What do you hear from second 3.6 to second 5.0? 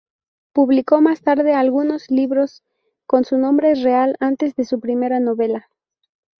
real antes de su